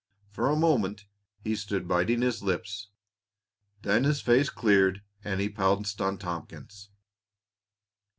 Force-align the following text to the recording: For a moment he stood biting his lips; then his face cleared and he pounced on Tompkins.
For 0.31 0.49
a 0.49 0.55
moment 0.55 1.05
he 1.43 1.55
stood 1.55 1.87
biting 1.87 2.23
his 2.23 2.41
lips; 2.41 2.87
then 3.83 4.03
his 4.03 4.19
face 4.19 4.49
cleared 4.49 5.03
and 5.23 5.39
he 5.39 5.47
pounced 5.47 6.01
on 6.01 6.17
Tompkins. 6.17 6.89